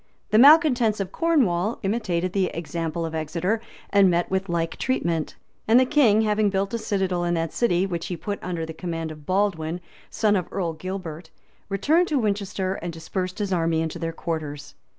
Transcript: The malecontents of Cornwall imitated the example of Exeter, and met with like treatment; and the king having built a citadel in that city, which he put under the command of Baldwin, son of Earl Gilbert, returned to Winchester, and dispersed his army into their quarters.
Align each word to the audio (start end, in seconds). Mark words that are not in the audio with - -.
The 0.31 0.39
malecontents 0.39 0.99
of 0.99 1.11
Cornwall 1.11 1.77
imitated 1.83 2.33
the 2.33 2.45
example 2.55 3.05
of 3.05 3.13
Exeter, 3.13 3.61
and 3.91 4.09
met 4.09 4.31
with 4.31 4.49
like 4.49 4.77
treatment; 4.77 5.35
and 5.67 5.79
the 5.79 5.85
king 5.85 6.21
having 6.23 6.49
built 6.49 6.73
a 6.73 6.79
citadel 6.79 7.23
in 7.23 7.35
that 7.35 7.53
city, 7.53 7.85
which 7.85 8.07
he 8.07 8.17
put 8.17 8.39
under 8.41 8.65
the 8.65 8.73
command 8.73 9.11
of 9.11 9.27
Baldwin, 9.27 9.79
son 10.09 10.35
of 10.35 10.47
Earl 10.51 10.73
Gilbert, 10.73 11.29
returned 11.69 12.07
to 12.07 12.17
Winchester, 12.17 12.79
and 12.81 12.91
dispersed 12.91 13.37
his 13.37 13.53
army 13.53 13.79
into 13.79 13.99
their 13.99 14.11
quarters. 14.11 14.73